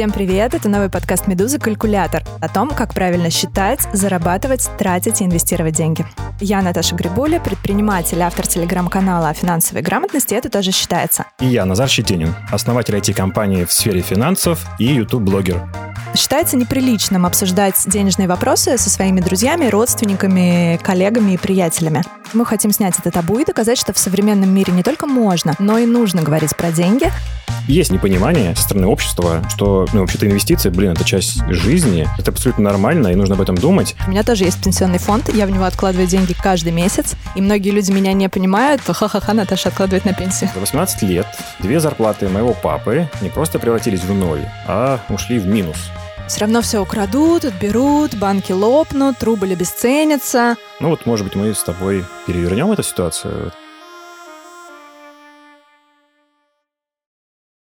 Всем 0.00 0.12
привет! 0.12 0.54
Это 0.54 0.70
новый 0.70 0.88
подкаст 0.88 1.26
«Медуза. 1.26 1.58
Калькулятор» 1.58 2.22
о 2.40 2.48
том, 2.48 2.70
как 2.70 2.94
правильно 2.94 3.28
считать, 3.28 3.86
зарабатывать, 3.92 4.70
тратить 4.78 5.20
и 5.20 5.26
инвестировать 5.26 5.74
деньги. 5.74 6.06
Я 6.40 6.62
Наташа 6.62 6.94
Грибуля, 6.94 7.38
предприниматель, 7.38 8.22
автор 8.22 8.46
телеграм-канала 8.46 9.28
о 9.28 9.34
финансовой 9.34 9.82
грамотности 9.82 10.32
«Это 10.32 10.48
тоже 10.48 10.70
считается». 10.72 11.26
И 11.38 11.48
я, 11.48 11.66
Назар 11.66 11.86
Щетинин, 11.86 12.34
основатель 12.50 12.96
IT-компании 12.96 13.64
в 13.64 13.72
сфере 13.72 14.00
финансов 14.00 14.64
и 14.78 14.86
YouTube-блогер. 14.86 15.68
Считается 16.16 16.56
неприличным 16.56 17.26
обсуждать 17.26 17.74
денежные 17.86 18.26
вопросы 18.26 18.78
со 18.78 18.88
своими 18.88 19.20
друзьями, 19.20 19.66
родственниками, 19.66 20.80
коллегами 20.82 21.32
и 21.32 21.36
приятелями. 21.36 22.02
Мы 22.32 22.46
хотим 22.46 22.72
снять 22.72 22.98
это 22.98 23.10
табу 23.10 23.38
и 23.38 23.44
доказать, 23.44 23.76
что 23.76 23.92
в 23.92 23.98
современном 23.98 24.48
мире 24.48 24.72
не 24.72 24.82
только 24.82 25.06
можно, 25.06 25.54
но 25.58 25.76
и 25.76 25.84
нужно 25.84 26.22
говорить 26.22 26.56
про 26.56 26.72
деньги. 26.72 27.12
Есть 27.68 27.90
непонимание 27.90 28.54
со 28.56 28.62
стороны 28.62 28.86
общества, 28.86 29.42
что, 29.48 29.86
ну, 29.92 30.00
вообще-то 30.00 30.26
инвестиции, 30.26 30.70
блин, 30.70 30.92
это 30.92 31.04
часть 31.04 31.44
жизни, 31.48 32.08
это 32.18 32.30
абсолютно 32.30 32.64
нормально, 32.64 33.08
и 33.08 33.14
нужно 33.14 33.34
об 33.34 33.40
этом 33.40 33.56
думать. 33.56 33.94
У 34.06 34.10
меня 34.10 34.22
тоже 34.22 34.44
есть 34.44 34.62
пенсионный 34.62 34.98
фонд, 34.98 35.32
я 35.34 35.46
в 35.46 35.50
него 35.50 35.64
откладываю 35.64 36.08
деньги 36.08 36.34
каждый 36.34 36.72
месяц, 36.72 37.14
и 37.34 37.40
многие 37.40 37.70
люди 37.70 37.92
меня 37.92 38.12
не 38.12 38.28
понимают, 38.28 38.82
ха-ха-ха, 38.82 39.32
Наташа 39.32 39.68
откладывает 39.68 40.04
на 40.04 40.14
пенсию. 40.14 40.50
За 40.54 40.60
18 40.60 41.02
лет 41.02 41.26
две 41.60 41.80
зарплаты 41.80 42.28
моего 42.28 42.54
папы 42.54 43.08
не 43.20 43.28
просто 43.28 43.58
превратились 43.58 44.02
в 44.02 44.12
ноль, 44.12 44.42
а 44.66 45.00
ушли 45.08 45.38
в 45.38 45.46
минус. 45.46 45.76
Все 46.30 46.42
равно 46.42 46.62
все 46.62 46.80
украдут, 46.80 47.44
отберут, 47.44 48.14
банки 48.14 48.52
лопнут, 48.52 49.20
рубль 49.24 49.52
обесценится. 49.52 50.56
Ну 50.78 50.90
вот, 50.90 51.04
может 51.04 51.26
быть, 51.26 51.34
мы 51.34 51.52
с 51.52 51.62
тобой 51.64 52.04
перевернем 52.24 52.70
эту 52.70 52.84
ситуацию. 52.84 53.52